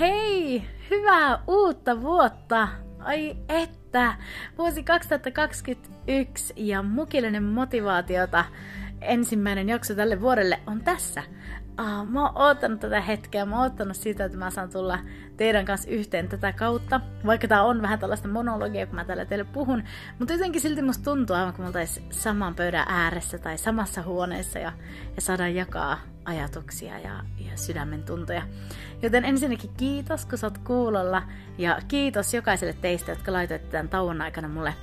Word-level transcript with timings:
Hei! 0.00 0.62
Hyvää 0.90 1.38
uutta 1.46 2.02
vuotta! 2.02 2.68
Ai 2.98 3.36
että! 3.48 4.14
Vuosi 4.58 4.82
2021 4.82 6.54
ja 6.56 6.82
mukillinen 6.82 7.42
motivaatiota 7.42 8.44
ensimmäinen 9.00 9.68
jakso 9.68 9.94
tälle 9.94 10.20
vuodelle 10.20 10.60
on 10.66 10.80
tässä. 10.80 11.22
Uh, 11.80 12.08
mä 12.08 12.22
oon 12.22 12.32
oottanut 12.34 12.80
tätä 12.80 13.00
hetkeä, 13.00 13.44
mä 13.44 13.54
oon 13.56 13.62
oottanut 13.62 13.96
sitä, 13.96 14.24
että 14.24 14.38
mä 14.38 14.50
saan 14.50 14.70
tulla 14.70 14.98
teidän 15.36 15.64
kanssa 15.64 15.90
yhteen 15.90 16.28
tätä 16.28 16.52
kautta. 16.52 17.00
Vaikka 17.26 17.48
tää 17.48 17.62
on 17.62 17.82
vähän 17.82 17.98
tällaista 17.98 18.28
monologia, 18.28 18.86
kun 18.86 18.94
mä 18.94 19.04
täällä 19.04 19.24
teille 19.24 19.44
puhun. 19.44 19.84
Mutta 20.18 20.34
jotenkin 20.34 20.60
silti 20.60 20.82
musta 20.82 21.04
tuntuu 21.04 21.36
aivan, 21.36 21.54
kun 21.54 21.66
oltais 21.66 22.02
saman 22.10 22.54
pöydän 22.54 22.86
ääressä 22.88 23.38
tai 23.38 23.58
samassa 23.58 24.02
huoneessa 24.02 24.58
ja, 24.58 24.72
ja 25.16 25.20
saadaan 25.20 25.54
jakaa 25.54 26.13
ajatuksia 26.24 26.98
ja, 26.98 27.24
ja 27.38 27.56
sydämen 27.56 28.02
tuntoja. 28.02 28.42
Joten 29.02 29.24
ensinnäkin 29.24 29.70
kiitos, 29.76 30.26
kun 30.26 30.38
sä 30.38 30.46
oot 30.46 30.58
kuulolla. 30.58 31.22
Ja 31.58 31.78
kiitos 31.88 32.34
jokaiselle 32.34 32.76
teistä, 32.80 33.12
jotka 33.12 33.32
laitoitte 33.32 33.68
tämän 33.68 33.88
tauon 33.88 34.20
aikana 34.20 34.48
mulle 34.48 34.74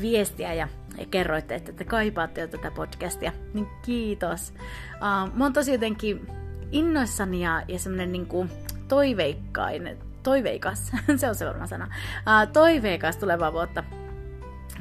viestiä 0.00 0.54
ja, 0.54 0.68
ja 0.98 1.06
kerroitte, 1.06 1.54
että 1.54 1.72
te 1.72 1.84
kaipaatte 1.84 2.40
jo 2.40 2.48
tätä 2.48 2.70
podcastia. 2.70 3.32
Niin 3.54 3.66
kiitos. 3.82 4.54
Uh, 4.94 5.34
mä 5.34 5.44
oon 5.44 5.52
tosi 5.52 5.72
jotenkin 5.72 6.26
innoissani 6.72 7.42
ja, 7.42 7.62
ja 7.68 7.78
semmonen 7.78 8.12
niinku 8.12 8.46
toiveikkain, 8.88 9.98
toiveikas, 10.22 10.92
se 11.16 11.28
on 11.28 11.34
se 11.34 11.46
varma 11.46 11.66
sana, 11.66 11.84
uh, 11.84 12.52
toiveikas 12.52 13.16
tulevaa 13.16 13.52
vuotta 13.52 13.84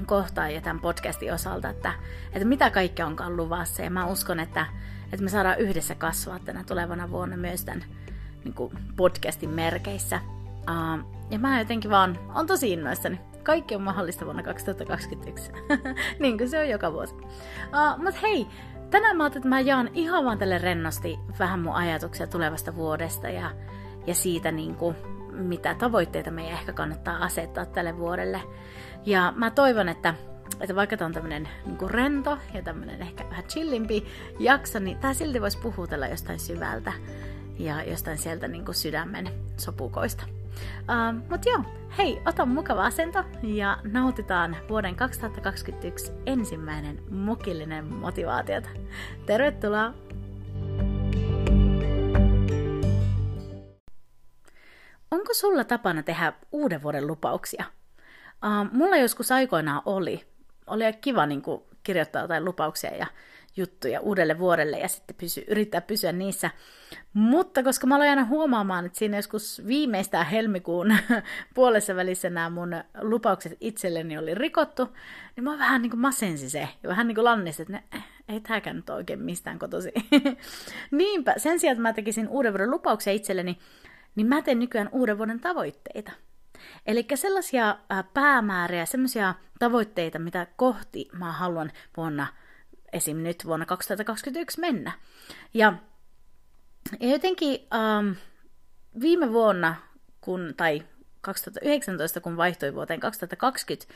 kohtaan 0.06 0.54
ja 0.54 0.62
tämän 0.62 0.80
podcastin 0.80 1.34
osalta, 1.34 1.70
että, 1.70 1.94
että 2.34 2.46
mitä 2.48 2.70
kaikkea 2.70 3.08
onkaan 3.08 3.38
luvassa. 3.38 3.82
Ja 3.82 3.90
mä 3.90 4.06
uskon, 4.06 4.40
että, 4.40 4.66
että 5.12 5.24
me 5.24 5.30
saadaan 5.30 5.60
yhdessä 5.60 5.96
kasvaa 5.96 6.40
tänä 6.40 6.64
tulevana 6.64 7.12
vuonna 7.12 7.38
myös 7.38 7.66
tämän 7.66 7.84
niin 8.44 8.54
kuin 8.54 8.74
podcastin 8.96 9.50
merkeissä. 9.50 10.20
Uh, 10.70 11.06
ja 11.30 11.40
mä 11.40 11.60
jotenkin 11.60 11.92
vaan 11.92 12.20
on 12.36 12.48
tosi 12.48 12.72
innoissani. 12.72 13.20
Kaikki 13.44 13.76
on 13.76 13.82
mahdollista 13.82 14.26
vuonna 14.26 14.44
2021, 14.44 15.52
niin 16.20 16.38
kuin 16.38 16.50
se 16.50 16.60
on 16.60 16.70
joka 16.70 16.94
vuosi. 16.94 17.16
Uh, 17.16 18.04
Mutta 18.04 18.20
hei, 18.22 18.48
tänään 18.90 19.18
mä 19.18 19.24
ajattelin, 19.24 19.42
että 19.42 19.50
mä 19.50 19.60
jaan 19.60 19.90
ihan 19.94 20.26
vaan 20.26 20.38
tälle 20.38 20.58
rennosti 20.58 21.20
vähän 21.40 21.60
mun 21.60 21.76
ajatuksia 21.76 22.28
tulevasta 22.28 22.76
vuodesta 22.76 23.30
ja, 23.30 23.52
ja 24.08 24.16
siitä, 24.16 24.52
niin 24.52 24.76
kuin, 24.76 24.96
mitä 25.32 25.76
tavoitteita 25.76 26.32
meidän 26.32 26.54
ehkä 26.54 26.73
kannattaa 26.73 27.23
asettaa 27.23 27.66
tälle 27.66 27.98
vuodelle. 27.98 28.42
Ja 29.06 29.34
mä 29.36 29.52
toivon, 29.52 29.90
että, 29.90 30.14
että 30.60 30.76
vaikka 30.76 30.98
tämä 30.98 31.06
on 31.06 31.14
tämmöinen 31.14 31.50
niin 31.66 31.90
rento 31.90 32.38
ja 32.54 32.62
tämmöinen 32.62 33.02
ehkä 33.02 33.30
vähän 33.30 33.44
chillimpi 33.44 34.06
jakso, 34.40 34.80
niin 34.80 34.98
tämä 34.98 35.14
silti 35.14 35.42
voisi 35.42 35.58
puhutella 35.58 36.08
jostain 36.08 36.40
syvältä 36.40 36.94
ja 37.60 37.84
jostain 37.84 38.18
sieltä 38.18 38.48
niin 38.48 38.66
kuin 38.66 38.76
sydämen 38.76 39.30
sopukoista. 39.58 40.24
Uh, 40.80 41.30
Mutta 41.30 41.50
joo, 41.50 41.64
hei, 41.98 42.22
ota 42.26 42.46
mukava 42.46 42.86
asento 42.86 43.24
ja 43.44 43.78
nautitaan 43.84 44.58
vuoden 44.70 44.96
2021 44.96 46.11
ensimmäinen 46.26 47.04
mukillinen 47.12 47.94
motivaatiota. 47.94 48.70
Tervetuloa! 49.26 49.94
Onko 55.12 55.33
sulla 55.33 55.64
tapana 55.64 56.04
tehdä 56.04 56.33
uuden 56.52 56.83
vuoden 56.83 57.08
lupauksia? 57.08 57.66
Uh, 58.45 58.72
mulla 58.72 58.98
joskus 58.98 59.32
aikoinaan 59.32 59.82
oli. 59.86 60.30
Oli 60.70 60.84
kiva 61.02 61.26
niin 61.26 61.42
kuin, 61.42 61.62
kirjoittaa 61.84 62.22
jotain 62.22 62.46
lupauksia 62.46 62.96
ja 62.96 63.08
juttuja 63.58 64.00
uudelle 64.00 64.40
vuodelle 64.40 64.80
ja 64.80 64.88
sitten 64.88 65.16
pysy, 65.16 65.44
yrittää 65.48 65.82
pysyä 65.82 66.12
niissä. 66.12 66.50
Mutta 67.14 67.64
koska 67.64 67.88
mä 67.88 67.96
aloin 67.96 68.10
aina 68.10 68.26
huomaamaan, 68.26 68.86
että 68.86 69.00
siinä 69.00 69.18
joskus 69.18 69.62
viimeistään 69.68 70.26
helmikuun 70.26 70.94
puolessa 71.56 71.96
välissä 71.96 72.30
nämä 72.30 72.50
mun 72.50 72.84
lupaukset 73.02 73.58
itselleni 73.60 74.18
oli 74.18 74.36
rikottu, 74.36 74.90
niin 75.36 75.44
mä 75.44 75.58
vähän 75.58 75.82
niin 75.82 75.90
kuin 75.90 76.00
masensi 76.00 76.50
se 76.50 76.68
ja 76.84 76.90
vähän 76.90 77.08
niin 77.08 77.16
kuin 77.16 77.26
lannisti, 77.26 77.62
että 77.62 77.74
ne, 77.74 77.84
eh, 77.96 78.04
ei 78.30 78.40
tämäkään 78.40 78.76
nyt 78.76 78.90
oikein 78.90 79.20
mistään 79.20 79.60
kotosi. 79.60 79.92
Niinpä, 80.92 81.34
sen 81.38 81.60
sijaan, 81.60 81.74
että 81.74 81.82
mä 81.82 81.94
tekisin 81.94 82.28
uuden 82.28 82.54
vuoden 82.54 82.72
lupauksia 82.72 83.14
itselleni, 83.14 83.60
niin 84.16 84.28
mä 84.28 84.42
teen 84.42 84.60
nykyään 84.60 84.90
uuden 84.92 85.18
vuoden 85.18 85.40
tavoitteita. 85.40 86.12
Eli 86.86 87.05
sellaisia 87.15 87.77
päämääriä, 88.14 88.86
sellaisia 88.86 89.36
tavoitteita, 89.59 90.20
mitä 90.20 90.47
kohti 90.55 91.09
mä 91.14 91.31
haluan 91.31 91.71
vuonna 91.97 92.27
esim. 92.93 93.17
nyt 93.17 93.45
vuonna 93.45 93.65
2021 93.65 94.59
mennä. 94.59 94.92
Ja, 95.53 95.73
ja 96.99 97.09
jotenkin 97.09 97.67
ähm, 97.73 98.11
viime 99.02 99.31
vuonna, 99.31 99.75
kun, 100.21 100.53
tai 100.58 100.83
2019, 101.21 102.21
kun 102.21 102.37
vaihtoi 102.37 102.76
vuoteen 102.76 102.99
2020, 102.99 103.93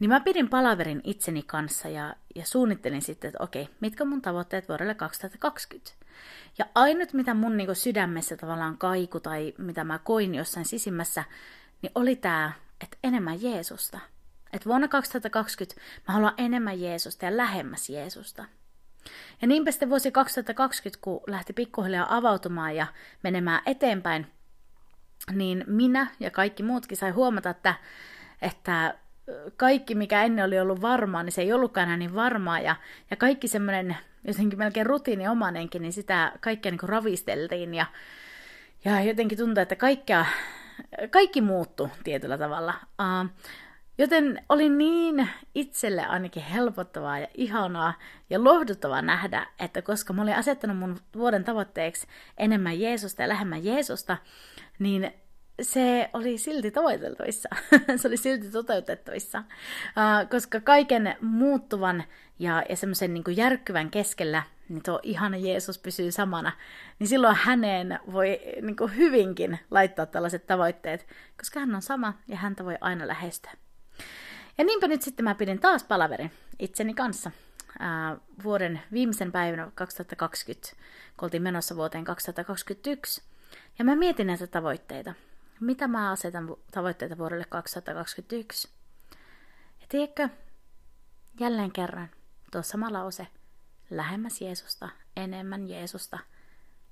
niin 0.00 0.08
mä 0.08 0.20
pidin 0.20 0.48
palaverin 0.48 1.00
itseni 1.04 1.42
kanssa 1.42 1.88
ja, 1.88 2.14
ja 2.34 2.46
suunnittelin 2.46 3.02
sitten, 3.02 3.28
että 3.28 3.44
okei, 3.44 3.68
mitkä 3.80 4.04
mun 4.04 4.22
tavoitteet 4.22 4.68
vuodelle 4.68 4.94
2020. 4.94 5.90
Ja 6.58 6.66
ainut, 6.74 7.12
mitä 7.12 7.34
mun 7.34 7.56
niin 7.56 7.76
sydämessä 7.76 8.36
tavallaan 8.36 8.78
kaiku 8.78 9.20
tai 9.20 9.54
mitä 9.58 9.84
mä 9.84 9.98
koin 9.98 10.34
jossain 10.34 10.66
sisimmässä, 10.66 11.24
niin 11.84 11.92
oli 11.94 12.16
tämä, 12.16 12.52
että 12.80 12.96
enemmän 13.02 13.42
Jeesusta– 13.42 14.00
että 14.54 14.68
vuonna 14.68 14.88
2020 14.88 15.80
mä 16.08 16.14
haluan 16.14 16.34
enemmän 16.38 16.80
Jeesusta 16.80 17.24
ja 17.24 17.36
lähemmäs 17.36 17.90
Jeesusta. 17.90 18.44
Ja 19.42 19.48
niinpä 19.48 19.70
sitten 19.70 19.90
vuosi 19.90 20.10
2020, 20.10 20.98
kun 21.02 21.20
lähti 21.26 21.52
pikkuhiljaa 21.52 22.16
avautumaan 22.16 22.76
ja 22.76 22.86
menemään 23.22 23.62
eteenpäin, 23.66 24.26
niin 25.32 25.64
minä 25.66 26.06
ja 26.20 26.30
kaikki 26.30 26.62
muutkin 26.62 26.96
sai 26.96 27.10
huomata, 27.10 27.50
että, 27.50 27.74
että 28.42 28.94
kaikki, 29.56 29.94
mikä 29.94 30.22
ennen 30.22 30.44
oli 30.44 30.60
ollut 30.60 30.82
varmaa, 30.82 31.22
niin 31.22 31.32
se 31.32 31.42
ei 31.42 31.52
ollutkaan 31.52 31.84
enää 31.84 31.96
niin 31.96 32.14
varmaa. 32.14 32.60
Ja, 32.60 32.76
ja 33.10 33.16
kaikki 33.16 33.48
semmoinen 33.48 33.96
jotenkin 34.24 34.58
melkein 34.58 34.86
rutiiniomanenkin, 34.86 35.82
niin 35.82 35.92
sitä 35.92 36.32
kaikkea 36.40 36.72
niin 36.72 36.88
ravisteltiin. 36.88 37.74
Ja, 37.74 37.86
ja 38.84 39.02
jotenkin 39.02 39.38
tuntuu, 39.38 39.62
että 39.62 39.76
kaikkea, 39.76 40.26
kaikki 41.10 41.40
muuttu 41.40 41.90
tietyllä 42.04 42.38
tavalla. 42.38 42.74
Uh, 43.00 43.30
Joten 43.98 44.42
oli 44.48 44.68
niin 44.68 45.28
itselle 45.54 46.06
ainakin 46.06 46.42
helpottavaa 46.42 47.18
ja 47.18 47.28
ihanaa 47.34 47.94
ja 48.30 48.44
lohduttavaa 48.44 49.02
nähdä, 49.02 49.46
että 49.58 49.82
koska 49.82 50.12
mä 50.12 50.22
olin 50.22 50.36
asettanut 50.36 50.78
mun 50.78 50.98
vuoden 51.16 51.44
tavoitteeksi 51.44 52.06
enemmän 52.38 52.80
Jeesusta 52.80 53.22
ja 53.22 53.28
lähemmän 53.28 53.64
Jeesusta, 53.64 54.16
niin 54.78 55.12
se 55.62 56.10
oli 56.12 56.38
silti 56.38 56.70
tavoiteltavissa. 56.70 57.48
se 57.96 58.08
oli 58.08 58.16
silti 58.16 58.50
toteutettavissa. 58.50 59.42
Koska 60.30 60.60
kaiken 60.60 61.16
muuttuvan 61.20 62.04
ja, 62.38 62.62
ja 62.68 62.76
semmoisen 62.76 63.14
niin 63.14 63.24
järkkyvän 63.36 63.90
keskellä 63.90 64.42
niin 64.68 64.82
tuo 64.82 65.00
ihana 65.02 65.36
Jeesus 65.36 65.78
pysyy 65.78 66.12
samana, 66.12 66.52
niin 66.98 67.08
silloin 67.08 67.36
häneen 67.36 67.98
voi 68.12 68.40
niin 68.62 68.96
hyvinkin 68.96 69.58
laittaa 69.70 70.06
tällaiset 70.06 70.46
tavoitteet, 70.46 71.06
koska 71.38 71.60
hän 71.60 71.74
on 71.74 71.82
sama 71.82 72.14
ja 72.28 72.36
häntä 72.36 72.64
voi 72.64 72.76
aina 72.80 73.08
lähestyä. 73.08 73.52
Ja 74.58 74.64
niinpä 74.64 74.88
nyt 74.88 75.02
sitten 75.02 75.24
mä 75.24 75.34
pidin 75.34 75.58
taas 75.58 75.84
palaverin 75.84 76.30
itseni 76.58 76.94
kanssa 76.94 77.30
ää, 77.78 78.16
vuoden 78.44 78.82
viimeisen 78.92 79.32
päivänä 79.32 79.70
2020, 79.74 80.68
kun 81.16 81.26
oltiin 81.26 81.42
menossa 81.42 81.76
vuoteen 81.76 82.04
2021. 82.04 83.22
Ja 83.78 83.84
mä 83.84 83.96
mietin 83.96 84.26
näitä 84.26 84.46
tavoitteita. 84.46 85.14
Mitä 85.60 85.88
mä 85.88 86.10
asetan 86.10 86.56
tavoitteita 86.70 87.18
vuodelle 87.18 87.44
2021? 87.48 88.68
Ja 89.80 89.86
tiedätkö, 89.88 90.28
jälleen 91.40 91.72
kerran 91.72 92.08
tuo 92.50 92.62
sama 92.62 92.92
lause, 92.92 93.26
lähemmäs 93.90 94.40
Jeesusta, 94.40 94.88
enemmän 95.16 95.68
Jeesusta, 95.68 96.18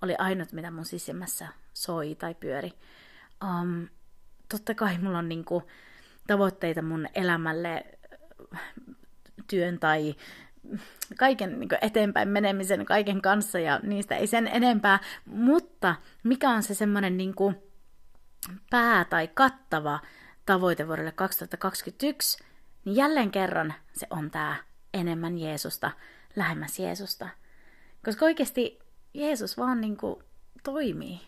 oli 0.03 0.15
ainut, 0.19 0.53
mitä 0.53 0.71
mun 0.71 0.85
sisimmässä 0.85 1.49
soi 1.73 2.15
tai 2.15 2.35
pyöri. 2.35 2.73
Um, 3.45 3.89
totta 4.49 4.75
kai 4.75 4.99
mulla 4.99 5.19
on 5.19 5.29
niinku, 5.29 5.63
tavoitteita 6.27 6.83
mun 6.83 7.09
elämälle 7.15 7.85
työn 9.47 9.79
tai 9.79 10.15
kaiken 11.19 11.61
niin 11.61 11.69
eteenpäin 11.81 12.29
menemisen 12.29 12.85
kaiken 12.85 13.23
kanssa 13.23 13.59
ja 13.59 13.81
niistä 13.83 14.17
ei 14.17 14.27
sen 14.27 14.49
enempää, 14.49 14.99
mutta 15.25 15.95
mikä 16.23 16.51
on 16.51 16.63
se 16.63 16.75
semmoinen 16.75 17.17
niin 17.17 17.35
pää 18.71 19.05
tai 19.05 19.29
kattava 19.29 20.01
tavoite 20.47 20.87
vuodelle 20.87 21.13
2021, 21.13 22.45
niin 22.85 22.97
jälleen 22.97 23.31
kerran 23.31 23.75
se 23.93 24.07
on 24.11 24.31
tämä 24.31 24.57
enemmän 24.95 25.39
Jeesusta, 25.39 25.91
lähemmäs 26.37 26.79
Jeesusta. 26.79 27.29
Koska 28.05 28.25
oikeasti 28.25 28.79
Jeesus 29.15 29.59
vaan 29.59 29.81
niin 29.81 29.97
kuin 29.97 30.25
toimii. 30.63 31.21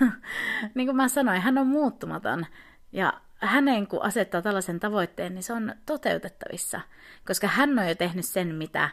niin 0.74 0.86
kuin 0.86 0.96
mä 0.96 1.08
sanoin, 1.08 1.40
hän 1.40 1.58
on 1.58 1.66
muuttumaton. 1.66 2.46
Ja 2.92 3.20
hänen 3.36 3.86
kun 3.86 4.02
asettaa 4.02 4.42
tällaisen 4.42 4.80
tavoitteen, 4.80 5.34
niin 5.34 5.42
se 5.42 5.52
on 5.52 5.74
toteutettavissa. 5.86 6.80
Koska 7.26 7.46
hän 7.46 7.78
on 7.78 7.88
jo 7.88 7.94
tehnyt 7.94 8.24
sen, 8.24 8.54
mitä 8.54 8.88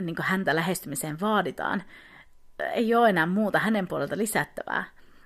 niin 0.00 0.16
kuin 0.16 0.26
häntä 0.26 0.56
lähestymiseen 0.56 1.20
vaaditaan. 1.20 1.82
Ei 2.58 2.94
ole 2.94 3.08
enää 3.08 3.26
muuta 3.26 3.58
hänen 3.58 3.88
puolelta 3.88 4.18
lisättävää, 4.18 4.84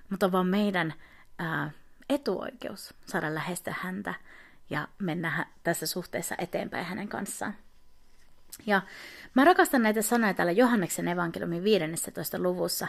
mutta 0.09 0.25
on 0.25 0.31
vaan 0.31 0.47
meidän 0.47 0.93
ää, 1.39 1.71
etuoikeus 2.09 2.93
saada 3.05 3.35
lähestyä 3.35 3.75
häntä 3.81 4.13
ja 4.69 4.87
mennä 4.99 5.45
tässä 5.63 5.87
suhteessa 5.87 6.35
eteenpäin 6.37 6.85
hänen 6.85 7.07
kanssaan. 7.07 7.53
Ja 8.65 8.81
mä 9.33 9.45
rakastan 9.45 9.81
näitä 9.81 10.01
sanoja 10.01 10.33
täällä 10.33 10.51
Johanneksen 10.51 11.07
evankeliumin 11.07 11.63
15. 11.63 12.39
luvussa, 12.39 12.87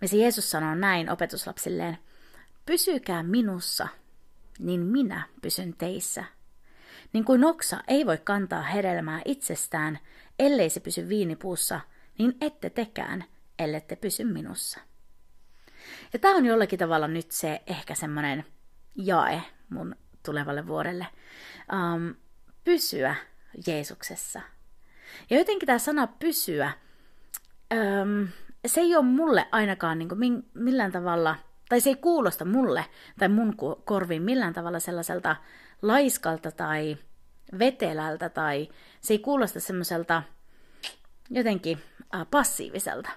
missä 0.00 0.16
Jeesus 0.16 0.50
sanoo 0.50 0.74
näin 0.74 1.10
opetuslapsilleen, 1.10 1.98
Pysykää 2.66 3.22
minussa, 3.22 3.88
niin 4.58 4.80
minä 4.80 5.22
pysyn 5.42 5.74
teissä. 5.74 6.24
Niin 7.12 7.24
kuin 7.24 7.44
oksa 7.44 7.80
ei 7.88 8.06
voi 8.06 8.18
kantaa 8.18 8.62
hedelmää 8.62 9.22
itsestään, 9.24 9.98
ellei 10.38 10.70
se 10.70 10.80
pysy 10.80 11.08
viinipuussa, 11.08 11.80
niin 12.18 12.36
ette 12.40 12.70
tekään, 12.70 13.24
ellette 13.58 13.96
pysy 13.96 14.24
minussa. 14.24 14.80
Ja 16.12 16.18
tämä 16.18 16.36
on 16.36 16.46
jollakin 16.46 16.78
tavalla 16.78 17.08
nyt 17.08 17.30
se 17.30 17.62
ehkä 17.66 17.94
semmoinen 17.94 18.44
jae 18.94 19.42
mun 19.68 19.96
tulevalle 20.22 20.66
vuodelle. 20.66 21.06
Um, 21.72 22.14
pysyä 22.64 23.16
Jeesuksessa. 23.66 24.40
Ja 25.30 25.38
jotenkin 25.38 25.66
tämä 25.66 25.78
sana 25.78 26.06
pysyä, 26.06 26.72
um, 27.74 28.28
se 28.66 28.80
ei 28.80 28.96
ole 28.96 29.04
mulle 29.04 29.48
ainakaan 29.52 29.98
niin 29.98 30.08
kuin 30.08 30.44
millään 30.54 30.92
tavalla, 30.92 31.36
tai 31.68 31.80
se 31.80 31.90
ei 31.90 31.96
kuulosta 31.96 32.44
mulle 32.44 32.84
tai 33.18 33.28
mun 33.28 33.56
korviin 33.84 34.22
millään 34.22 34.52
tavalla 34.52 34.80
sellaiselta 34.80 35.36
laiskalta 35.82 36.50
tai 36.50 36.96
vetelältä, 37.58 38.28
tai 38.28 38.68
se 39.00 39.14
ei 39.14 39.18
kuulosta 39.18 39.60
semmoiselta 39.60 40.22
jotenkin 41.30 41.78
äh, 42.14 42.26
passiiviselta, 42.30 43.10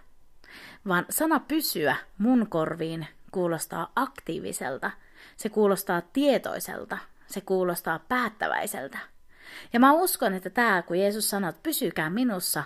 vaan 0.87 1.05
sana 1.09 1.39
pysyä 1.39 1.95
mun 2.17 2.47
korviin 2.49 3.07
kuulostaa 3.31 3.91
aktiiviselta, 3.95 4.91
se 5.37 5.49
kuulostaa 5.49 6.01
tietoiselta, 6.01 6.97
se 7.27 7.41
kuulostaa 7.41 7.99
päättäväiseltä. 7.99 8.97
Ja 9.73 9.79
mä 9.79 9.91
uskon, 9.93 10.33
että 10.33 10.49
tämä, 10.49 10.81
kun 10.81 10.99
Jeesus 10.99 11.29
sanoo, 11.29 11.49
että 11.49 11.63
pysykää 11.63 12.09
minussa, 12.09 12.63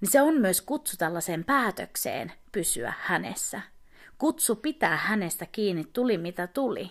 niin 0.00 0.10
se 0.10 0.22
on 0.22 0.34
myös 0.34 0.60
kutsu 0.60 0.96
tällaiseen 0.96 1.44
päätökseen 1.44 2.32
pysyä 2.52 2.92
hänessä. 2.98 3.60
Kutsu 4.18 4.56
pitää 4.56 4.96
hänestä 4.96 5.46
kiinni, 5.52 5.84
tuli 5.92 6.18
mitä 6.18 6.46
tuli. 6.46 6.90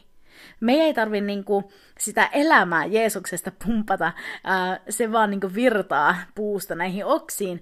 Me 0.59 0.73
ei 0.73 0.93
tarvi 0.93 1.21
niinku 1.21 1.71
sitä 1.99 2.25
elämää 2.25 2.85
Jeesuksesta 2.85 3.51
pumpata, 3.65 4.11
ää, 4.43 4.79
se 4.89 5.11
vaan 5.11 5.29
niinku 5.29 5.53
virtaa 5.53 6.15
puusta 6.35 6.75
näihin 6.75 7.05
oksiin, 7.05 7.61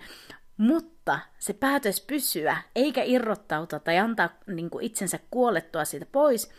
mutta 0.57 1.19
se 1.39 1.53
päätös 1.53 2.01
pysyä, 2.01 2.57
eikä 2.75 3.03
irrottautua 3.03 3.79
tai 3.79 3.97
antaa 3.97 4.29
niinku 4.47 4.79
itsensä 4.81 5.19
kuolettua 5.31 5.85
siitä 5.85 6.05
pois, 6.11 6.51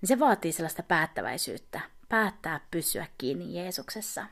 niin 0.00 0.08
se 0.08 0.18
vaatii 0.18 0.52
sellaista 0.52 0.82
päättäväisyyttä, 0.82 1.80
päättää 2.12 2.60
pysyä 2.70 3.06
kiinni 3.18 3.54
Jeesuksessa. 3.54 4.26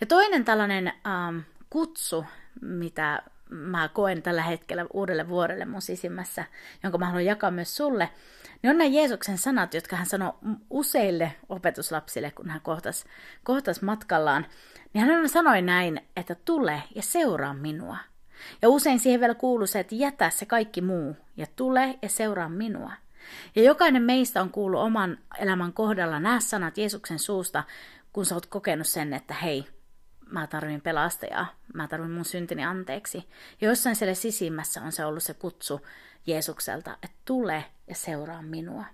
Ja 0.00 0.06
toinen 0.06 0.44
tällainen 0.44 0.88
ähm, 0.88 1.38
kutsu, 1.70 2.24
mitä 2.60 3.22
mä 3.48 3.88
koen 3.88 4.22
tällä 4.22 4.42
hetkellä 4.42 4.86
uudelle 4.92 5.28
vuodelle 5.28 5.64
mun 5.64 5.82
sisimmässä, 5.82 6.44
jonka 6.82 6.98
mä 6.98 7.06
haluan 7.06 7.24
jakaa 7.24 7.50
myös 7.50 7.76
sulle, 7.76 8.10
niin 8.62 8.70
on 8.70 8.78
nämä 8.78 8.90
Jeesuksen 8.90 9.38
sanat, 9.38 9.74
jotka 9.74 9.96
hän 9.96 10.06
sanoi 10.06 10.32
useille 10.70 11.32
opetuslapsille, 11.48 12.30
kun 12.30 12.50
hän 12.50 12.60
kohtas, 12.60 13.04
kohtas 13.44 13.82
matkallaan. 13.82 14.46
Niin 14.92 15.06
hän 15.06 15.28
sanoi 15.28 15.62
näin, 15.62 16.00
että 16.16 16.34
tule 16.34 16.82
ja 16.94 17.02
seuraa 17.02 17.54
minua. 17.54 17.96
Ja 18.62 18.68
usein 18.68 19.00
siihen 19.00 19.20
vielä 19.20 19.34
kuuluu 19.34 19.66
se, 19.66 19.80
että 19.80 19.94
jätä 19.94 20.30
se 20.30 20.46
kaikki 20.46 20.80
muu 20.80 21.16
ja 21.36 21.46
tule 21.56 21.98
ja 22.02 22.08
seuraa 22.08 22.48
minua. 22.48 22.92
Ja 23.56 23.62
jokainen 23.62 24.02
meistä 24.02 24.42
on 24.42 24.50
kuullut 24.50 24.80
oman 24.80 25.18
elämän 25.38 25.72
kohdalla 25.72 26.20
nämä 26.20 26.40
sanat 26.40 26.78
Jeesuksen 26.78 27.18
suusta, 27.18 27.64
kun 28.12 28.26
sä 28.26 28.34
oot 28.34 28.46
kokenut 28.46 28.86
sen, 28.86 29.12
että 29.12 29.34
hei, 29.34 29.64
mä 30.30 30.46
tarvin 30.46 30.80
pelastajaa, 30.80 31.46
mä 31.74 31.88
tarvin 31.88 32.10
mun 32.10 32.24
syntini 32.24 32.64
anteeksi. 32.64 33.28
Ja 33.60 33.68
jossain 33.68 33.96
siellä 33.96 34.14
sisimmässä 34.14 34.82
on 34.82 34.92
se 34.92 35.04
ollut 35.04 35.22
se 35.22 35.34
kutsu 35.34 35.80
Jeesukselta, 36.26 36.96
että 37.02 37.16
tule 37.24 37.64
ja 37.88 37.94
seuraa 37.94 38.42
minua. 38.42 38.84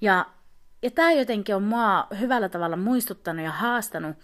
Ja, 0.00 0.26
ja 0.82 0.90
tämä 0.90 1.12
jotenkin 1.12 1.54
on 1.54 1.62
mua 1.62 2.06
hyvällä 2.20 2.48
tavalla 2.48 2.76
muistuttanut 2.76 3.44
ja 3.44 3.52
haastanut 3.52 4.16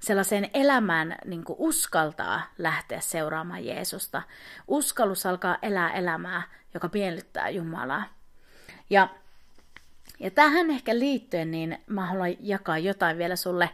sellaiseen 0.00 0.50
elämään 0.54 1.16
niin 1.24 1.44
uskaltaa 1.48 2.42
lähteä 2.58 3.00
seuraamaan 3.00 3.64
Jeesusta. 3.64 4.22
Uskallus 4.68 5.26
alkaa 5.26 5.58
elää 5.62 5.92
elämää, 5.92 6.42
joka 6.74 6.90
miellyttää 6.92 7.48
Jumalaa. 7.48 8.04
Ja, 8.90 9.08
ja 10.20 10.30
tähän 10.30 10.70
ehkä 10.70 10.98
liittyen, 10.98 11.50
niin 11.50 11.78
mä 11.86 12.06
haluan 12.06 12.36
jakaa 12.40 12.78
jotain 12.78 13.18
vielä 13.18 13.36
sulle, 13.36 13.70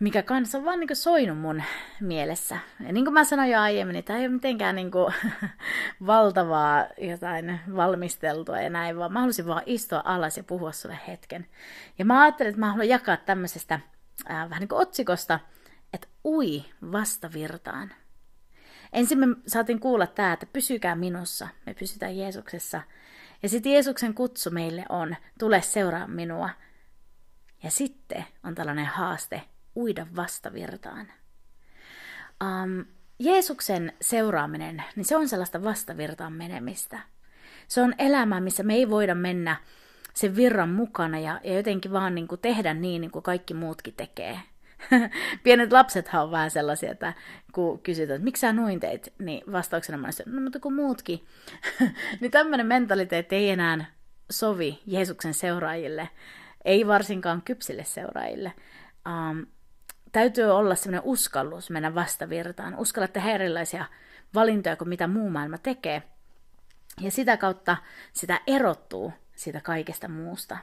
mikä 0.00 0.22
kanssa 0.22 0.58
on 0.58 0.64
vaan 0.64 0.80
niin 0.80 0.96
soinut 0.96 1.38
mun 1.38 1.62
mielessä. 2.00 2.58
Ja 2.86 2.92
niin 2.92 3.04
kuin 3.04 3.14
mä 3.14 3.24
sanoin 3.24 3.50
jo 3.50 3.60
aiemmin, 3.60 3.94
niin 3.94 4.04
tämä 4.04 4.18
ei 4.18 4.26
ole 4.26 4.34
mitenkään 4.34 4.76
niin 4.76 4.90
kuin 4.90 5.14
valtavaa 6.06 6.86
jotain 6.98 7.60
valmisteltua 7.76 8.60
ja 8.60 8.70
näin, 8.70 8.98
vaan 8.98 9.12
mä 9.12 9.20
halusin 9.20 9.46
vaan 9.46 9.62
istua 9.66 10.02
alas 10.04 10.36
ja 10.36 10.44
puhua 10.44 10.72
sulle 10.72 10.98
hetken. 11.08 11.46
Ja 11.98 12.04
mä 12.04 12.22
ajattelin, 12.22 12.50
että 12.50 12.60
mä 12.60 12.70
haluan 12.70 12.88
jakaa 12.88 13.16
tämmöisestä 13.16 13.80
äh, 14.30 14.50
vähän 14.50 14.60
niin 14.60 14.68
kuin 14.68 14.80
otsikosta, 14.80 15.40
että 15.92 16.08
ui 16.24 16.64
vastavirtaan. 16.92 17.92
Ensin 18.92 19.18
me 19.18 19.26
saatiin 19.46 19.80
kuulla 19.80 20.06
tämä, 20.06 20.32
että 20.32 20.46
pysykää 20.52 20.94
minussa, 20.94 21.48
me 21.66 21.74
pysytään 21.74 22.16
Jeesuksessa– 22.18 22.82
ja 23.42 23.48
sitten 23.48 23.72
Jeesuksen 23.72 24.14
kutsu 24.14 24.50
meille 24.50 24.84
on, 24.88 25.16
tule 25.38 25.62
seuraa 25.62 26.06
minua. 26.06 26.50
Ja 27.62 27.70
sitten 27.70 28.24
on 28.44 28.54
tällainen 28.54 28.86
haaste, 28.86 29.42
uida 29.76 30.06
vastavirtaan. 30.16 31.06
Um, 32.44 32.84
Jeesuksen 33.18 33.92
seuraaminen, 34.00 34.82
niin 34.96 35.04
se 35.04 35.16
on 35.16 35.28
sellaista 35.28 35.64
vastavirtaan 35.64 36.32
menemistä. 36.32 37.00
Se 37.68 37.82
on 37.82 37.94
elämä, 37.98 38.40
missä 38.40 38.62
me 38.62 38.74
ei 38.74 38.90
voida 38.90 39.14
mennä 39.14 39.56
sen 40.14 40.36
virran 40.36 40.68
mukana 40.68 41.18
ja, 41.18 41.40
ja 41.44 41.54
jotenkin 41.54 41.92
vaan 41.92 42.14
niin 42.14 42.28
kuin 42.28 42.40
tehdä 42.40 42.74
niin, 42.74 43.00
niin 43.00 43.10
kuin 43.10 43.22
kaikki 43.22 43.54
muutkin 43.54 43.94
tekee. 43.96 44.40
Pienet 45.42 45.72
lapsethan 45.72 46.22
on 46.22 46.30
vähän 46.30 46.50
sellaisia, 46.50 46.90
että 46.90 47.12
kun 47.52 47.78
kysytään, 47.78 48.16
että 48.16 48.24
miksi 48.24 48.40
sä 48.40 48.52
noin 48.52 48.80
teit, 48.80 49.12
niin 49.18 49.52
vastauksena 49.52 49.98
mä 49.98 50.08
no 50.26 50.40
mutta 50.40 50.60
kun 50.60 50.74
muutkin. 50.74 51.26
niin 52.20 52.30
tämmöinen 52.30 52.66
mentaliteetti 52.66 53.36
ei 53.36 53.50
enää 53.50 53.84
sovi 54.30 54.82
Jeesuksen 54.86 55.34
seuraajille, 55.34 56.08
ei 56.64 56.86
varsinkaan 56.86 57.42
kypsille 57.42 57.84
seuraajille. 57.84 58.52
Um, 59.06 59.46
täytyy 60.12 60.44
olla 60.44 60.74
semmoinen 60.74 61.04
uskallus 61.04 61.70
mennä 61.70 61.94
vastavirtaan, 61.94 62.78
uskalla 62.78 63.08
tehdä 63.08 63.30
erilaisia 63.30 63.84
valintoja 64.34 64.76
kuin 64.76 64.88
mitä 64.88 65.06
muu 65.06 65.30
maailma 65.30 65.58
tekee. 65.58 66.02
Ja 67.00 67.10
sitä 67.10 67.36
kautta 67.36 67.76
sitä 68.12 68.40
erottuu 68.46 69.12
siitä 69.34 69.60
kaikesta 69.60 70.08
muusta. 70.08 70.58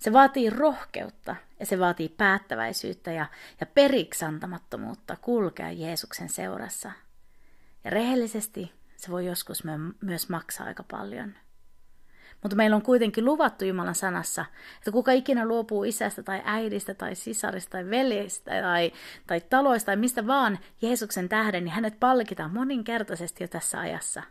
Se 0.00 0.12
vaatii 0.12 0.50
rohkeutta 0.50 1.36
ja 1.60 1.66
se 1.66 1.78
vaatii 1.78 2.08
päättäväisyyttä 2.08 3.12
ja, 3.12 3.26
ja 3.60 3.66
periksantamattomuutta 3.66 5.16
kulkea 5.20 5.70
Jeesuksen 5.70 6.28
seurassa. 6.28 6.92
Ja 7.84 7.90
rehellisesti 7.90 8.72
se 8.96 9.10
voi 9.10 9.26
joskus 9.26 9.62
myös 10.00 10.28
maksaa 10.28 10.66
aika 10.66 10.82
paljon. 10.90 11.34
Mutta 12.42 12.56
meillä 12.56 12.76
on 12.76 12.82
kuitenkin 12.82 13.24
luvattu 13.24 13.64
Jumalan 13.64 13.94
sanassa, 13.94 14.44
että 14.76 14.90
kuka 14.90 15.12
ikinä 15.12 15.46
luopuu 15.46 15.84
isästä 15.84 16.22
tai 16.22 16.42
äidistä 16.44 16.94
tai 16.94 17.14
sisarista 17.14 17.70
tai 17.70 17.90
veljestä 17.90 18.50
tai, 18.62 18.92
tai 19.26 19.40
taloista 19.40 19.86
tai 19.86 19.96
mistä 19.96 20.26
vaan 20.26 20.58
Jeesuksen 20.82 21.28
tähden, 21.28 21.64
niin 21.64 21.74
hänet 21.74 22.00
palkitaan 22.00 22.54
moninkertaisesti 22.54 23.44
jo 23.44 23.48
tässä 23.48 23.80
ajassa. 23.80 24.22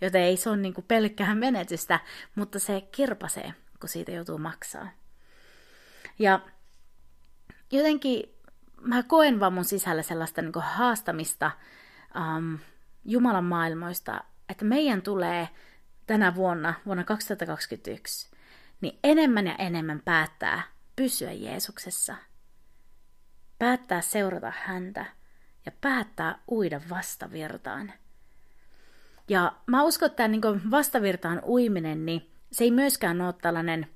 Joten 0.00 0.22
ei 0.22 0.36
se 0.36 0.50
ole 0.50 0.56
niin 0.56 0.74
pelkkää 0.88 1.34
menetystä, 1.34 2.00
mutta 2.34 2.58
se 2.58 2.80
kirpasee, 2.80 3.54
kun 3.80 3.88
siitä 3.88 4.12
joutuu 4.12 4.38
maksaa. 4.38 5.01
Ja 6.18 6.40
jotenkin 7.72 8.34
mä 8.80 9.02
koen 9.02 9.40
vaan 9.40 9.52
mun 9.52 9.64
sisällä 9.64 10.02
sellaista 10.02 10.42
niin 10.42 10.52
haastamista 10.56 11.50
um, 12.16 12.58
Jumalan 13.04 13.44
maailmoista, 13.44 14.24
että 14.48 14.64
meidän 14.64 15.02
tulee 15.02 15.48
tänä 16.06 16.34
vuonna, 16.34 16.74
vuonna 16.86 17.04
2021, 17.04 18.30
niin 18.80 18.98
enemmän 19.04 19.46
ja 19.46 19.54
enemmän 19.54 20.02
päättää 20.04 20.62
pysyä 20.96 21.32
Jeesuksessa. 21.32 22.16
Päättää 23.58 24.00
seurata 24.00 24.52
häntä 24.56 25.06
ja 25.66 25.72
päättää 25.80 26.38
uida 26.50 26.80
vastavirtaan. 26.90 27.92
Ja 29.28 29.52
mä 29.66 29.82
uskon, 29.82 30.06
että 30.06 30.16
tämä 30.16 30.28
niin 30.28 30.70
vastavirtaan 30.70 31.42
uiminen, 31.44 32.06
niin 32.06 32.30
se 32.52 32.64
ei 32.64 32.70
myöskään 32.70 33.20
ole 33.20 33.34
tällainen 33.42 33.88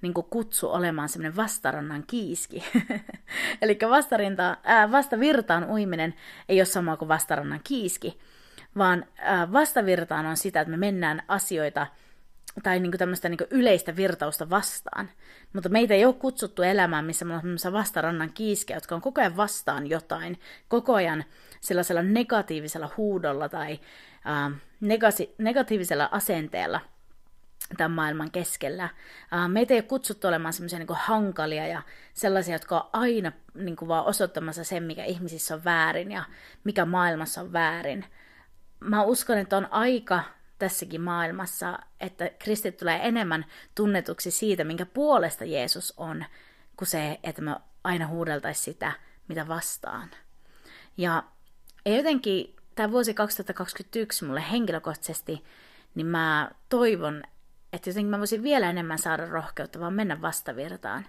niin 0.00 0.14
kutsu 0.14 0.70
olemaan 0.70 1.08
semmoinen 1.08 1.36
vastarannan 1.36 2.04
kiiski. 2.06 2.64
Eli 3.62 3.78
vastavirtaan 4.90 5.70
uiminen 5.70 6.14
ei 6.48 6.60
ole 6.60 6.64
sama 6.64 6.96
kuin 6.96 7.08
vastarannan 7.08 7.60
kiiski, 7.64 8.18
vaan 8.78 9.06
ää, 9.16 9.52
vastavirtaan 9.52 10.26
on 10.26 10.36
sitä, 10.36 10.60
että 10.60 10.70
me 10.70 10.76
mennään 10.76 11.22
asioita 11.28 11.86
tai 12.62 12.80
niin 12.80 12.98
tämmöistä 12.98 13.28
niin 13.28 13.38
yleistä 13.50 13.96
virtausta 13.96 14.50
vastaan. 14.50 15.10
Mutta 15.52 15.68
meitä 15.68 15.94
ei 15.94 16.04
ole 16.04 16.14
kutsuttu 16.14 16.62
elämään, 16.62 17.04
missä 17.04 17.24
me 17.24 17.34
ollaan 17.34 17.72
vastarannan 17.72 18.32
kiiskejä, 18.32 18.76
jotka 18.76 18.94
on 18.94 19.00
koko 19.00 19.20
ajan 19.20 19.36
vastaan 19.36 19.86
jotain, 19.86 20.40
koko 20.68 20.94
ajan 20.94 21.24
sellaisella 21.60 22.02
negatiivisella 22.02 22.90
huudolla 22.96 23.48
tai 23.48 23.80
ää, 24.24 24.50
negasi- 24.80 25.34
negatiivisella 25.38 26.08
asenteella 26.12 26.80
tämän 27.76 27.90
maailman 27.90 28.30
keskellä. 28.30 28.88
Meitä 29.48 29.74
ei 29.74 29.80
ole 29.80 29.86
kutsuttu 29.86 30.28
olemaan 30.28 30.52
semmoisia 30.52 30.78
niin 30.78 30.88
hankalia 30.90 31.66
ja 31.66 31.82
sellaisia, 32.14 32.54
jotka 32.54 32.80
on 32.80 32.90
aina 32.92 33.32
niin 33.54 33.76
kuin 33.76 33.88
vaan 33.88 34.04
osoittamassa 34.04 34.64
sen, 34.64 34.82
mikä 34.82 35.04
ihmisissä 35.04 35.54
on 35.54 35.64
väärin 35.64 36.12
ja 36.12 36.24
mikä 36.64 36.84
maailmassa 36.84 37.40
on 37.40 37.52
väärin. 37.52 38.04
Mä 38.80 39.02
uskon, 39.02 39.38
että 39.38 39.56
on 39.56 39.68
aika 39.70 40.22
tässäkin 40.58 41.00
maailmassa, 41.00 41.78
että 42.00 42.30
kristit 42.38 42.76
tulee 42.76 43.00
enemmän 43.02 43.44
tunnetuksi 43.74 44.30
siitä, 44.30 44.64
minkä 44.64 44.86
puolesta 44.86 45.44
Jeesus 45.44 45.94
on, 45.96 46.24
kuin 46.76 46.88
se, 46.88 47.18
että 47.22 47.42
me 47.42 47.56
aina 47.84 48.06
huudeltaisiin 48.06 48.64
sitä, 48.64 48.92
mitä 49.28 49.48
vastaan. 49.48 50.10
Ja 50.96 51.22
jotenkin 51.86 52.56
tämä 52.74 52.90
vuosi 52.90 53.14
2021 53.14 54.24
mulle 54.24 54.44
henkilökohtaisesti, 54.50 55.44
niin 55.94 56.06
mä 56.06 56.50
toivon, 56.68 57.22
että 57.74 57.90
jotenkin 57.90 58.10
mä 58.10 58.18
voisin 58.18 58.42
vielä 58.42 58.70
enemmän 58.70 58.98
saada 58.98 59.26
rohkeutta, 59.26 59.80
vaan 59.80 59.94
mennä 59.94 60.20
vastavirtaan. 60.20 61.06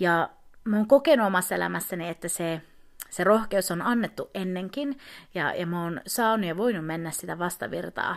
Ja 0.00 0.30
mä 0.64 0.76
oon 0.76 0.88
kokenut 0.88 1.26
omassa 1.26 1.54
elämässäni, 1.54 2.08
että 2.08 2.28
se, 2.28 2.62
se 3.10 3.24
rohkeus 3.24 3.70
on 3.70 3.82
annettu 3.82 4.30
ennenkin, 4.34 4.98
ja, 5.34 5.54
ja 5.54 5.66
mä 5.66 5.82
oon 5.82 6.00
saanut 6.06 6.46
ja 6.46 6.56
voinut 6.56 6.86
mennä 6.86 7.10
sitä 7.10 7.38
vastavirtaa 7.38 8.16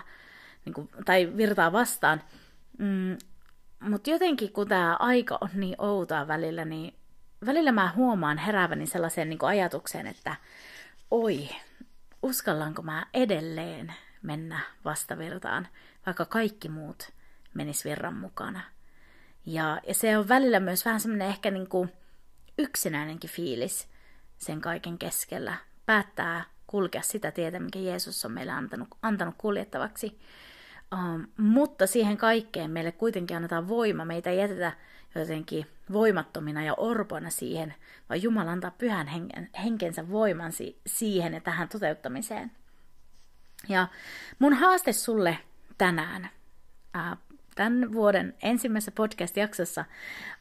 niin 0.65 0.73
kuin, 0.73 0.89
tai 1.05 1.33
virtaa 1.37 1.71
vastaan. 1.71 2.21
Mm, 2.77 3.17
Mutta 3.79 4.09
jotenkin 4.09 4.53
kun 4.53 4.67
tämä 4.67 4.95
aika 4.99 5.37
on 5.41 5.49
niin 5.53 5.75
outoa 5.77 6.27
välillä, 6.27 6.65
niin 6.65 6.93
välillä 7.45 7.71
mä 7.71 7.93
huomaan 7.95 8.37
herääväni 8.37 8.85
sellaiseen 8.85 9.29
niin 9.29 9.39
ajatukseen, 9.45 10.07
että 10.07 10.35
oi, 11.11 11.49
uskallanko 12.21 12.81
mä 12.81 13.05
edelleen 13.13 13.93
mennä 14.21 14.59
vastavirtaan, 14.85 15.67
vaikka 16.05 16.25
kaikki 16.25 16.69
muut 16.69 17.11
menis 17.53 17.85
virran 17.85 18.13
mukana. 18.13 18.61
Ja, 19.45 19.81
ja 19.87 19.93
se 19.93 20.17
on 20.17 20.29
välillä 20.29 20.59
myös 20.59 20.85
vähän 20.85 20.99
semmoinen 20.99 21.27
ehkä 21.27 21.51
niin 21.51 21.69
kuin 21.69 21.91
yksinäinenkin 22.57 23.29
fiilis 23.29 23.87
sen 24.37 24.61
kaiken 24.61 24.97
keskellä. 24.97 25.57
Päättää 25.85 26.45
kulkea 26.67 27.01
sitä 27.01 27.31
tietä, 27.31 27.59
mikä 27.59 27.79
Jeesus 27.79 28.25
on 28.25 28.31
meille 28.31 28.51
antanut, 28.51 28.87
antanut 29.01 29.35
kuljettavaksi. 29.37 30.19
Um, 30.93 31.27
mutta 31.37 31.87
siihen 31.87 32.17
kaikkeen 32.17 32.71
meille 32.71 32.91
kuitenkin 32.91 33.37
annetaan 33.37 33.67
voima. 33.67 34.05
Meitä 34.05 34.29
ei 34.29 34.37
jätetä 34.37 34.71
jotenkin 35.15 35.65
voimattomina 35.91 36.63
ja 36.63 36.73
orpoina 36.77 37.29
siihen, 37.29 37.73
vaan 38.09 38.21
Jumala 38.21 38.51
antaa 38.51 38.71
pyhän 38.71 39.07
hengen, 39.07 39.49
henkensä 39.63 40.09
voiman 40.09 40.51
si- 40.51 40.79
siihen 40.87 41.33
ja 41.33 41.41
tähän 41.41 41.69
toteuttamiseen. 41.69 42.51
Ja 43.69 43.87
mun 44.39 44.53
haaste 44.53 44.93
sulle 44.93 45.37
tänään, 45.77 46.29
uh, 46.97 47.17
tämän 47.55 47.93
vuoden 47.93 48.33
ensimmäisessä 48.43 48.91
podcast-jaksossa, 48.91 49.85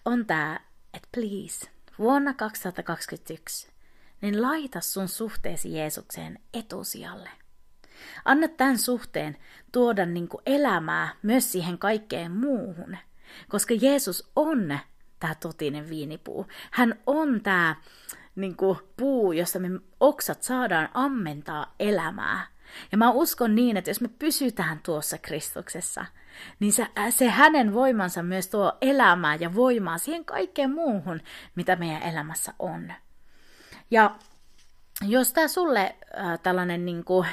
on 0.05 0.27
tämä, 0.27 0.61
että 0.95 1.09
please, 1.15 1.71
vuonna 1.99 2.35
2021, 2.35 3.69
niin 4.21 4.43
laita 4.43 4.81
sun 4.81 5.09
suhteesi 5.09 5.75
Jeesukseen 5.75 6.39
etusijalle. 6.55 7.31
Anna 8.25 8.49
tämän 8.49 8.79
suhteen 8.79 9.37
tuoda 9.73 10.07
niin 10.07 10.29
elämää 10.47 11.15
myös 11.23 11.53
siihen 11.53 11.79
kaikkeen 11.79 12.33
muuhun. 12.33 12.97
Koska 13.49 13.75
Jeesus 13.75 14.31
on 14.37 14.79
tämä 15.21 15.35
totinen 15.35 15.89
viinipuu. 15.89 16.47
Hän 16.71 16.95
on 17.07 17.41
tämä 17.43 17.77
niin 18.37 18.57
kuin, 18.57 18.79
puu, 18.97 19.33
jossa 19.33 19.59
me 19.59 19.69
oksat 20.01 20.43
saadaan 20.43 20.89
ammentaa 20.95 21.75
elämää. 21.81 22.52
Ja 22.93 22.99
mä 22.99 23.11
uskon 23.11 23.55
niin, 23.55 23.77
että 23.77 23.91
jos 23.91 24.01
me 24.01 24.09
pysytään 24.09 24.81
tuossa 24.83 25.19
Kristuksessa, 25.19 26.05
niin 26.61 26.73
se, 26.73 26.87
se 27.11 27.29
hänen 27.29 27.75
voimansa 27.75 28.23
myös 28.23 28.49
tuo 28.49 28.73
elämää 28.81 29.35
ja 29.35 29.55
voimaa 29.55 29.99
siihen 29.99 30.25
kaikkeen 30.25 30.75
muuhun, 30.75 31.21
mitä 31.55 31.77
meidän 31.77 32.03
elämässä 32.03 32.55
on. 32.59 32.93
Ja 33.91 34.17
jos 35.03 35.33
tämä 35.33 35.49
sulle 35.49 35.97
äh, 36.19 36.39
tällainen 36.43 36.85
niin 36.85 37.05
kuin, 37.05 37.27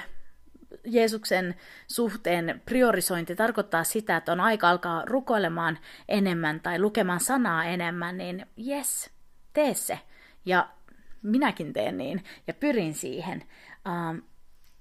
Jeesuksen 0.85 1.55
suhteen 1.87 2.61
priorisointi 2.65 3.35
tarkoittaa 3.35 3.83
sitä, 3.83 4.17
että 4.17 4.31
on 4.31 4.39
aika 4.39 4.69
alkaa 4.69 5.05
rukoilemaan 5.05 5.79
enemmän 6.07 6.59
tai 6.59 6.79
lukemaan 6.79 7.19
sanaa 7.19 7.65
enemmän, 7.65 8.17
niin 8.17 8.45
yes, 8.67 9.09
tee 9.53 9.73
se. 9.73 9.99
Ja 10.45 10.69
minäkin 11.21 11.73
teen 11.73 11.97
niin 11.97 12.23
ja 12.47 12.53
pyrin 12.53 12.93
siihen. 12.93 13.43
Um, 13.87 14.21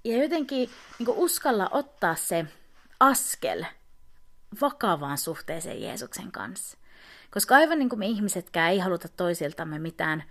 ja 0.09 0.23
jotenkin 0.23 0.69
niin 0.99 1.09
uskalla 1.09 1.69
ottaa 1.71 2.15
se 2.15 2.45
askel 2.99 3.65
vakavaan 4.61 5.17
suhteeseen 5.17 5.81
Jeesuksen 5.81 6.31
kanssa. 6.31 6.77
Koska 7.31 7.55
aivan 7.55 7.79
niin 7.79 7.89
kuin 7.89 7.99
me 7.99 8.05
ihmisetkään 8.07 8.71
ei 8.71 8.79
haluta 8.79 9.07
toisiltamme 9.07 9.79
mitään 9.79 10.23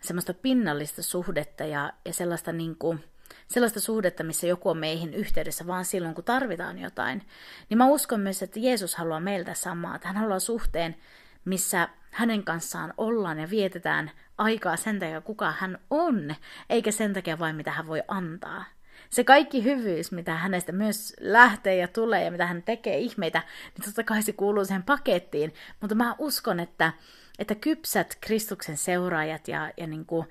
semmoista 0.00 0.34
pinnallista 0.34 1.02
suhdetta 1.02 1.64
ja, 1.64 1.92
ja 2.04 2.12
sellaista 2.12 2.52
niin 2.52 2.76
kuin, 2.76 3.04
sellaista 3.48 3.80
suhdetta, 3.80 4.24
missä 4.24 4.46
joku 4.46 4.68
on 4.68 4.78
meihin 4.78 5.14
yhteydessä 5.14 5.66
vaan 5.66 5.84
silloin, 5.84 6.14
kun 6.14 6.24
tarvitaan 6.24 6.78
jotain, 6.78 7.22
niin 7.68 7.78
mä 7.78 7.86
uskon 7.86 8.20
myös, 8.20 8.42
että 8.42 8.60
Jeesus 8.60 8.94
haluaa 8.94 9.20
meiltä 9.20 9.54
samaa. 9.54 9.96
Että 9.96 10.08
hän 10.08 10.16
haluaa 10.16 10.38
suhteen, 10.38 10.96
missä 11.44 11.88
hänen 12.10 12.44
kanssaan 12.44 12.94
ollaan 12.96 13.38
ja 13.38 13.50
vietetään 13.50 14.10
aikaa 14.38 14.76
sen 14.76 14.98
takia, 14.98 15.20
kuka 15.20 15.54
hän 15.58 15.78
on, 15.90 16.34
eikä 16.70 16.90
sen 16.90 17.12
takia 17.12 17.38
vain, 17.38 17.56
mitä 17.56 17.70
hän 17.70 17.86
voi 17.86 18.02
antaa. 18.08 18.64
Se 19.10 19.24
kaikki 19.24 19.64
hyvyys, 19.64 20.12
mitä 20.12 20.34
hänestä 20.34 20.72
myös 20.72 21.16
lähtee 21.20 21.76
ja 21.76 21.88
tulee 21.88 22.24
ja 22.24 22.30
mitä 22.30 22.46
hän 22.46 22.62
tekee 22.62 22.98
ihmeitä, 22.98 23.42
niin 23.76 23.84
totta 23.84 24.04
kai 24.04 24.22
se 24.22 24.32
kuuluu 24.32 24.64
siihen 24.64 24.82
pakettiin. 24.82 25.54
Mutta 25.80 25.94
mä 25.94 26.14
uskon, 26.18 26.60
että, 26.60 26.92
että 27.38 27.54
kypsät 27.54 28.18
Kristuksen 28.20 28.76
seuraajat 28.76 29.48
ja, 29.48 29.72
ja 29.76 29.86
niin 29.86 30.06
kuin 30.06 30.26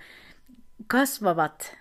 kasvavat 0.87 1.77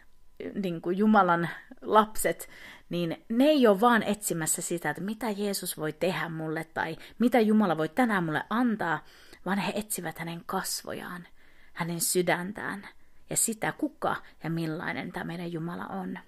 niin 0.54 0.80
kuin 0.80 0.98
Jumalan 0.98 1.48
lapset, 1.82 2.48
niin 2.88 3.24
ne 3.28 3.44
ei 3.44 3.66
ole 3.66 3.80
vaan 3.80 4.02
etsimässä 4.02 4.62
sitä, 4.62 4.90
että 4.90 5.02
mitä 5.02 5.30
Jeesus 5.30 5.78
voi 5.78 5.92
tehdä 5.92 6.28
mulle 6.28 6.64
tai 6.64 6.96
mitä 7.18 7.40
Jumala 7.40 7.76
voi 7.76 7.88
tänään 7.88 8.24
mulle 8.24 8.44
antaa, 8.50 9.04
vaan 9.46 9.58
he 9.58 9.72
etsivät 9.76 10.18
hänen 10.18 10.42
kasvojaan, 10.46 11.26
hänen 11.72 12.00
sydäntään 12.00 12.88
ja 13.30 13.36
sitä, 13.36 13.72
kuka 13.72 14.16
ja 14.44 14.50
millainen 14.50 15.12
tämä 15.12 15.24
meidän 15.24 15.52
Jumala 15.52 15.86
on. 15.86 16.18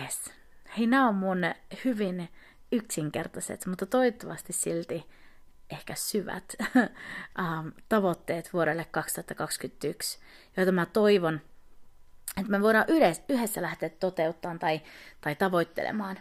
Yes. 0.00 0.30
Hei, 0.78 0.86
nämä 0.86 1.08
on 1.08 1.14
mun 1.14 1.38
hyvin 1.84 2.28
yksinkertaiset, 2.72 3.66
mutta 3.66 3.86
toivottavasti 3.86 4.52
silti 4.52 5.06
ehkä 5.70 5.94
syvät 5.94 6.44
ähm, 7.40 7.68
tavoitteet 7.88 8.52
vuodelle 8.52 8.84
2021, 8.84 10.18
joita 10.56 10.72
mä 10.72 10.86
toivon, 10.86 11.40
että 12.36 12.50
me 12.50 12.62
voidaan 12.62 12.84
yhdessä, 13.28 13.62
lähteä 13.62 13.88
toteuttamaan 13.88 14.58
tai, 14.58 14.80
tai 15.20 15.34
tavoittelemaan. 15.34 16.18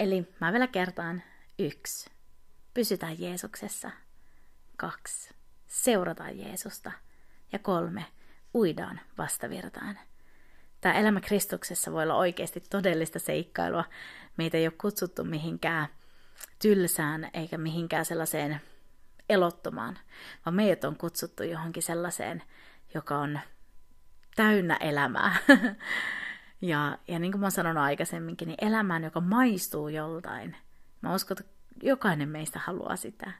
Eli 0.00 0.28
mä 0.40 0.52
vielä 0.52 0.66
kertaan. 0.66 1.22
Yksi. 1.58 2.10
Pysytään 2.74 3.20
Jeesuksessa. 3.20 3.90
Kaksi. 4.76 5.34
Seurataan 5.66 6.38
Jeesusta. 6.38 6.92
Ja 7.52 7.58
kolme. 7.58 8.04
Uidaan 8.54 9.00
vastavirtaan. 9.18 9.98
Tämä 10.82 10.94
elämä 10.94 11.20
Kristuksessa 11.20 11.92
voi 11.92 12.02
olla 12.02 12.14
oikeasti 12.14 12.62
todellista 12.70 13.18
seikkailua. 13.18 13.84
Meitä 14.36 14.56
ei 14.56 14.66
ole 14.66 14.74
kutsuttu 14.80 15.24
mihinkään 15.24 15.88
tylsään 16.58 17.30
eikä 17.34 17.58
mihinkään 17.58 18.04
sellaiseen 18.04 18.60
elottomaan, 19.28 19.98
vaan 20.46 20.54
meidät 20.54 20.84
on 20.84 20.96
kutsuttu 20.96 21.42
johonkin 21.42 21.82
sellaiseen, 21.82 22.42
joka 22.94 23.18
on 23.18 23.40
täynnä 24.34 24.76
elämää. 24.76 25.36
ja, 26.60 26.98
ja 27.08 27.18
niin 27.18 27.32
kuin 27.32 27.40
mä 27.40 27.44
oon 27.44 27.52
sanonut 27.52 27.82
aikaisemminkin, 27.82 28.48
niin 28.48 28.64
elämään, 28.66 29.04
joka 29.04 29.20
maistuu 29.20 29.88
joltain. 29.88 30.56
Mä 31.00 31.14
uskon, 31.14 31.36
jokainen 31.82 32.28
meistä 32.28 32.58
haluaa 32.58 32.96
sitä. 32.96 33.32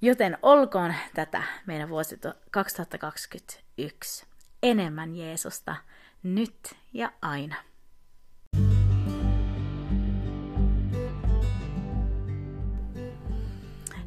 Joten 0.00 0.38
olkoon 0.42 0.94
tätä 1.14 1.42
meidän 1.66 1.88
vuosi 1.88 2.20
2021 2.50 4.29
enemmän 4.62 5.16
Jeesusta 5.16 5.76
nyt 6.22 6.74
ja 6.92 7.12
aina. 7.22 7.54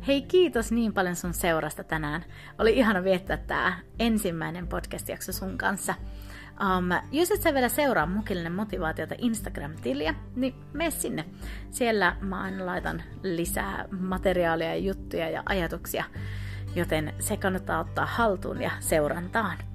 Hei, 0.08 0.22
kiitos 0.22 0.72
niin 0.72 0.94
paljon 0.94 1.16
sun 1.16 1.34
seurasta 1.34 1.84
tänään. 1.84 2.26
Oli 2.60 2.78
ihana 2.78 3.04
viettää 3.04 3.38
tämä 3.38 3.80
ensimmäinen 4.00 4.68
podcast-jakso 4.68 5.32
sun 5.32 5.58
kanssa. 5.58 5.96
Um, 6.78 6.90
jos 7.12 7.32
et 7.32 7.42
sä 7.42 7.54
vielä 7.54 7.70
seuraa 7.70 8.06
Mukillinen 8.06 8.52
motivaatiota 8.52 9.16
Instagram-tiliä, 9.18 10.16
niin 10.36 10.56
mene 10.74 10.92
sinne. 10.92 11.26
Siellä 11.72 12.16
mä 12.22 12.42
aina 12.42 12.66
laitan 12.66 13.04
lisää 13.24 13.86
materiaalia 14.00 14.68
ja 14.68 14.78
juttuja 14.78 15.30
ja 15.30 15.44
ajatuksia, 15.46 16.04
joten 16.76 17.14
se 17.20 17.38
kannattaa 17.38 17.80
ottaa 17.80 18.06
haltuun 18.06 18.62
ja 18.62 18.72
seurantaan. 18.80 19.73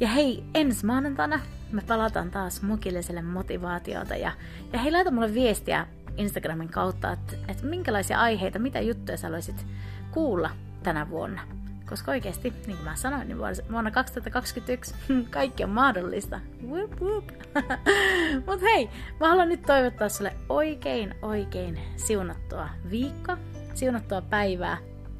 Ja 0.00 0.08
hei, 0.08 0.44
ensi 0.54 0.86
maanantaina 0.86 1.40
me 1.72 1.82
palataan 1.88 2.30
taas 2.30 2.62
mukilliselle 2.62 3.22
motivaatiota 3.22 4.16
ja, 4.16 4.32
ja 4.72 4.78
hei, 4.78 4.92
laita 4.92 5.10
mulle 5.10 5.34
viestiä 5.34 5.86
Instagramin 6.16 6.68
kautta, 6.68 7.12
että, 7.12 7.36
että 7.48 7.66
minkälaisia 7.66 8.20
aiheita, 8.20 8.58
mitä 8.58 8.80
juttuja 8.80 9.16
sä 9.16 9.26
haluaisit 9.26 9.66
kuulla 10.10 10.50
tänä 10.82 11.10
vuonna. 11.10 11.40
Koska 11.88 12.10
oikeasti, 12.10 12.50
niin 12.50 12.76
kuin 12.76 12.84
mä 12.84 12.96
sanoin, 12.96 13.28
niin 13.28 13.38
vuonna 13.70 13.90
2021 13.90 14.94
kaikki 15.30 15.64
on 15.64 15.70
mahdollista. 15.70 16.40
Whoop, 16.66 17.00
whoop. 17.00 17.24
Mut 18.46 18.62
hei, 18.62 18.90
mä 19.20 19.28
haluan 19.28 19.48
nyt 19.48 19.62
toivottaa 19.62 20.08
sulle 20.08 20.34
oikein, 20.48 21.14
oikein 21.22 21.78
siunattua 21.96 22.68
viikkoa, 22.90 23.38
siunattua 23.74 24.22
päivää 24.22 24.78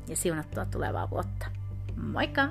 ja 0.09 0.17
siunattua 0.17 0.65
tulevaa 0.65 1.11
vuotta. 1.11 1.47
Moikka! 1.97 2.49